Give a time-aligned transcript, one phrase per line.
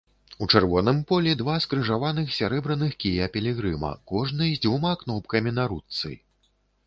[0.43, 6.11] У чырвоным полі два скрыжаваных сярэбраных кія пілігрыма, кожны з дзвюма кнопкамі на ручцы.